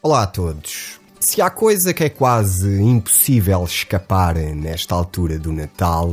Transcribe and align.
Olá 0.00 0.22
a 0.22 0.26
todos. 0.28 1.00
Se 1.18 1.42
há 1.42 1.50
coisa 1.50 1.92
que 1.92 2.04
é 2.04 2.08
quase 2.08 2.80
impossível 2.80 3.64
escapar 3.64 4.36
nesta 4.36 4.94
altura 4.94 5.40
do 5.40 5.52
Natal, 5.52 6.12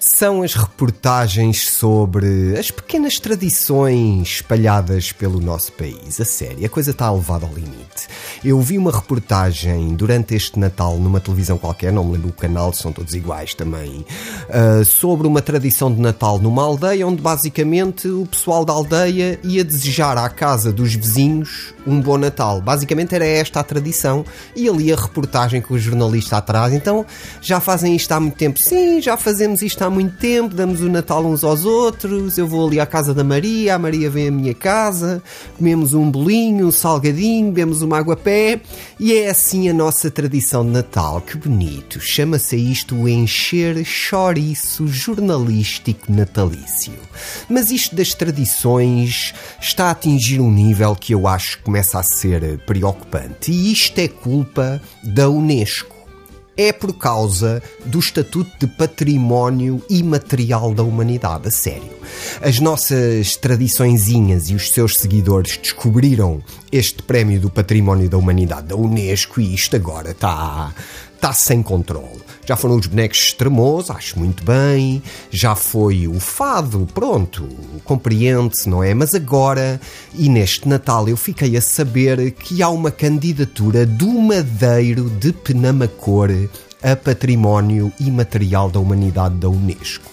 são 0.00 0.42
as 0.42 0.54
reportagens 0.54 1.68
sobre 1.68 2.56
as 2.58 2.70
pequenas 2.70 3.18
tradições 3.18 4.28
espalhadas 4.28 5.12
pelo 5.12 5.40
nosso 5.40 5.72
país. 5.72 6.20
A 6.20 6.24
sério, 6.24 6.64
a 6.64 6.68
coisa 6.68 6.92
está 6.92 7.10
levada 7.10 7.46
ao 7.46 7.52
limite. 7.52 8.06
Eu 8.44 8.60
vi 8.60 8.78
uma 8.78 8.92
reportagem 8.92 9.94
durante 9.94 10.34
este 10.34 10.58
Natal 10.58 10.98
numa 10.98 11.20
televisão 11.20 11.58
qualquer, 11.58 11.92
não 11.92 12.04
me 12.04 12.12
lembro 12.12 12.28
o 12.28 12.32
canal, 12.32 12.72
são 12.72 12.92
todos 12.92 13.14
iguais 13.14 13.54
também, 13.54 14.04
uh, 14.48 14.84
sobre 14.84 15.26
uma 15.26 15.42
tradição 15.42 15.92
de 15.92 16.00
Natal 16.00 16.38
numa 16.38 16.62
aldeia 16.62 17.06
onde 17.06 17.20
basicamente 17.20 18.08
o 18.08 18.26
pessoal 18.26 18.64
da 18.64 18.72
aldeia 18.72 19.40
ia 19.42 19.64
desejar 19.64 20.16
à 20.16 20.28
casa 20.28 20.72
dos 20.72 20.94
vizinhos 20.94 21.74
um 21.86 22.00
bom 22.00 22.18
Natal. 22.18 22.60
Basicamente 22.60 23.14
era 23.14 23.26
esta 23.26 23.60
a 23.60 23.64
tradição 23.64 24.24
e 24.54 24.68
ali 24.68 24.92
a 24.92 24.96
reportagem 24.96 25.60
com 25.60 25.74
o 25.74 25.78
jornalista 25.78 26.36
atrás. 26.36 26.72
Então 26.72 27.04
já 27.40 27.60
fazem 27.60 27.96
isto 27.96 28.12
há 28.12 28.20
muito 28.20 28.36
tempo. 28.36 28.58
Sim, 28.58 29.00
já 29.00 29.16
fazemos 29.16 29.62
isto 29.62 29.82
há 29.82 29.87
muito 29.90 30.16
tempo, 30.16 30.54
damos 30.54 30.80
o 30.80 30.88
Natal 30.88 31.24
uns 31.24 31.44
aos 31.44 31.64
outros. 31.64 32.38
Eu 32.38 32.46
vou 32.46 32.66
ali 32.66 32.80
à 32.80 32.86
casa 32.86 33.12
da 33.14 33.24
Maria, 33.24 33.74
a 33.74 33.78
Maria 33.78 34.10
vem 34.10 34.28
à 34.28 34.30
minha 34.30 34.54
casa, 34.54 35.22
comemos 35.56 35.94
um 35.94 36.10
bolinho, 36.10 36.66
um 36.66 36.70
salgadinho, 36.70 37.46
bebemos 37.46 37.82
uma 37.82 37.98
água 37.98 38.16
pé 38.16 38.60
e 38.98 39.14
é 39.14 39.28
assim 39.28 39.68
a 39.68 39.74
nossa 39.74 40.10
tradição 40.10 40.64
de 40.64 40.70
Natal. 40.70 41.20
Que 41.20 41.36
bonito! 41.36 42.00
Chama-se 42.00 42.56
isto 42.56 42.94
o 42.94 43.08
encher 43.08 43.84
chouriço 43.84 44.86
jornalístico 44.86 46.12
natalício. 46.12 46.92
Mas 47.48 47.70
isto 47.70 47.94
das 47.94 48.14
tradições 48.14 49.34
está 49.60 49.86
a 49.86 49.90
atingir 49.90 50.40
um 50.40 50.50
nível 50.50 50.94
que 50.94 51.14
eu 51.14 51.26
acho 51.26 51.58
que 51.58 51.64
começa 51.64 51.98
a 51.98 52.02
ser 52.02 52.58
preocupante 52.60 53.50
e 53.50 53.72
isto 53.72 53.98
é 53.98 54.08
culpa 54.08 54.80
da 55.02 55.28
Unesco 55.28 55.97
é 56.58 56.72
por 56.72 56.92
causa 56.92 57.62
do 57.86 58.00
Estatuto 58.00 58.50
de 58.58 58.66
Património 58.66 59.80
Imaterial 59.88 60.74
da 60.74 60.82
Humanidade, 60.82 61.46
a 61.46 61.50
sério. 61.52 61.96
As 62.42 62.58
nossas 62.58 63.36
tradiçõezinhas 63.36 64.50
e 64.50 64.54
os 64.54 64.72
seus 64.72 64.94
seguidores 64.94 65.56
descobriram 65.56 66.42
este 66.72 67.00
prémio 67.00 67.40
do 67.40 67.48
Património 67.48 68.10
da 68.10 68.18
Humanidade 68.18 68.66
da 68.66 68.76
Unesco 68.76 69.40
e 69.40 69.54
isto 69.54 69.76
agora 69.76 70.10
está 70.10 70.74
está 71.18 71.32
sem 71.32 71.62
controle. 71.62 72.22
Já 72.46 72.56
foram 72.56 72.76
os 72.76 72.86
bonecos 72.86 73.18
extremos, 73.18 73.90
acho 73.90 74.18
muito 74.18 74.42
bem. 74.42 75.02
Já 75.30 75.54
foi 75.54 76.08
o 76.08 76.18
fado, 76.18 76.88
pronto, 76.94 77.46
compreende-se, 77.84 78.68
não 78.68 78.82
é? 78.82 78.94
Mas 78.94 79.14
agora, 79.14 79.78
e 80.14 80.28
neste 80.28 80.66
Natal, 80.66 81.08
eu 81.08 81.16
fiquei 81.16 81.56
a 81.56 81.60
saber 81.60 82.30
que 82.30 82.62
há 82.62 82.70
uma 82.70 82.90
candidatura 82.90 83.84
do 83.84 84.08
Madeiro 84.08 85.10
de 85.10 85.32
Penamacor 85.32 86.30
a 86.82 86.96
Património 86.96 87.92
Imaterial 88.00 88.70
da 88.70 88.78
Humanidade 88.78 89.34
da 89.34 89.48
Unesco. 89.48 90.10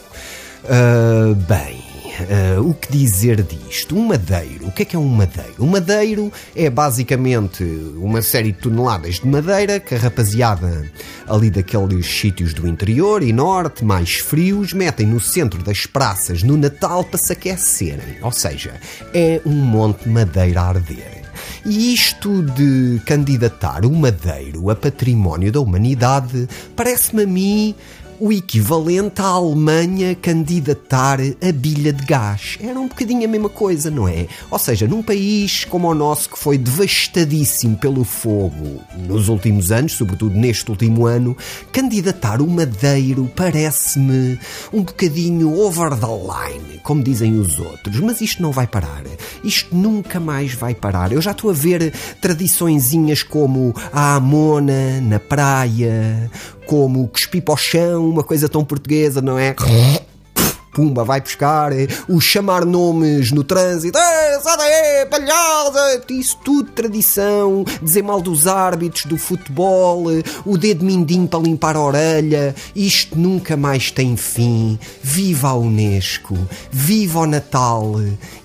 Uh, 0.63 1.35
bem, 1.35 1.74
Uh, 2.15 2.69
o 2.69 2.73
que 2.73 2.91
dizer 2.91 3.43
disto? 3.43 3.95
Um 3.95 4.07
madeiro. 4.07 4.67
O 4.67 4.71
que 4.71 4.83
é 4.83 4.85
que 4.85 4.95
é 4.95 4.99
um 4.99 5.07
madeiro? 5.07 5.55
Um 5.59 5.67
madeiro 5.67 6.31
é 6.55 6.69
basicamente 6.69 7.63
uma 7.97 8.21
série 8.21 8.51
de 8.51 8.59
toneladas 8.59 9.15
de 9.15 9.27
madeira 9.27 9.79
que 9.79 9.95
a 9.95 9.97
rapaziada 9.97 10.89
ali 11.27 11.49
daqueles 11.49 12.05
sítios 12.05 12.53
do 12.53 12.67
interior 12.67 13.21
e 13.21 13.33
norte, 13.33 13.83
mais 13.83 14.15
frios, 14.15 14.71
metem 14.73 15.05
no 15.05 15.19
centro 15.19 15.61
das 15.61 15.85
praças 15.85 16.41
no 16.41 16.55
Natal 16.55 17.03
para 17.03 17.19
se 17.19 17.33
aquecerem. 17.33 18.17
Ou 18.21 18.31
seja, 18.31 18.73
é 19.13 19.41
um 19.45 19.53
monte 19.53 20.03
de 20.03 20.09
madeira 20.09 20.61
a 20.61 20.69
arder. 20.69 21.25
E 21.65 21.93
isto 21.93 22.43
de 22.43 23.01
candidatar 23.05 23.85
o 23.85 23.91
madeiro 23.91 24.69
a 24.69 24.75
património 24.75 25.51
da 25.51 25.59
humanidade 25.59 26.47
parece-me 26.75 27.23
a 27.23 27.27
mim 27.27 27.75
o 28.19 28.31
equivalente 28.31 29.21
à 29.21 29.25
Alemanha 29.25 30.15
candidatar 30.15 31.19
a 31.19 31.51
bilha 31.51 31.91
de 31.91 32.05
gás. 32.05 32.57
Era 32.61 32.79
um 32.79 32.87
bocadinho 32.87 33.25
a 33.25 33.27
mesma 33.27 33.49
coisa, 33.49 33.89
não 33.89 34.07
é? 34.07 34.27
Ou 34.49 34.59
seja, 34.59 34.87
num 34.87 35.03
país 35.03 35.65
como 35.65 35.89
o 35.89 35.95
nosso 35.95 36.29
que 36.29 36.39
foi 36.39 36.57
devastadíssimo 36.57 37.77
pelo 37.77 38.03
fogo 38.03 38.81
nos 39.07 39.29
últimos 39.29 39.71
anos, 39.71 39.93
sobretudo 39.93 40.35
neste 40.35 40.69
último 40.69 41.05
ano, 41.05 41.35
candidatar 41.71 42.41
o 42.41 42.47
Madeiro 42.47 43.29
parece-me 43.35 44.39
um 44.71 44.83
bocadinho 44.83 45.59
over 45.59 45.91
the 45.95 46.07
line, 46.07 46.79
como 46.83 47.03
dizem 47.03 47.37
os 47.37 47.59
outros. 47.59 47.99
Mas 47.99 48.21
isto 48.21 48.41
não 48.41 48.51
vai 48.51 48.67
parar. 48.67 49.03
Isto 49.43 49.75
nunca 49.75 50.19
mais 50.19 50.53
vai 50.53 50.73
parar. 50.73 51.11
Eu 51.11 51.21
já 51.21 51.31
estou 51.31 51.49
a 51.49 51.53
ver 51.53 51.93
tradiçõezinhas 52.21 53.23
como 53.23 53.73
a 53.91 54.15
Amona 54.15 55.01
na 55.01 55.19
praia, 55.19 56.29
como 56.65 57.07
cuspir 57.07 57.43
para 57.43 57.53
o 57.53 57.57
chão, 57.57 58.09
uma 58.09 58.23
coisa 58.23 58.49
tão 58.49 58.63
portuguesa, 58.63 59.21
não 59.21 59.37
é? 59.37 59.55
pumba, 60.75 61.05
vai 61.05 61.21
buscar, 61.21 61.71
é, 61.71 61.87
o 62.09 62.19
chamar 62.19 62.65
nomes 62.65 63.31
no 63.31 63.45
trânsito, 63.45 63.97
sai 64.41 64.57
daí, 64.57 65.05
palhaça, 65.05 66.01
isso 66.09 66.37
tudo 66.43 66.71
tradição, 66.71 67.65
dizer 67.81 68.03
mal 68.03 68.21
dos 68.21 68.47
árbitros 68.47 69.05
do 69.05 69.17
futebol, 69.17 70.05
o 70.45 70.57
dedo 70.57 70.83
mindinho 70.85 71.27
para 71.27 71.39
limpar 71.39 71.75
a 71.75 71.81
orelha, 71.81 72.55
isto 72.75 73.17
nunca 73.17 73.57
mais 73.57 73.91
tem 73.91 74.15
fim. 74.15 74.79
Viva 75.01 75.49
a 75.49 75.55
Unesco, 75.55 76.37
viva 76.71 77.19
o 77.19 77.25
Natal 77.25 77.95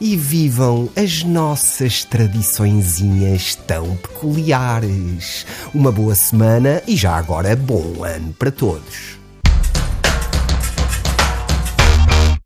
e 0.00 0.16
vivam 0.16 0.88
as 0.96 1.22
nossas 1.22 2.04
tradiçõezinhas 2.04 3.54
tão 3.54 3.96
peculiares. 3.96 5.46
Uma 5.74 5.92
boa 5.92 6.14
semana 6.14 6.82
e 6.86 6.96
já 6.96 7.16
agora 7.16 7.54
bom 7.56 8.04
ano 8.04 8.34
para 8.38 8.50
todos. 8.50 9.19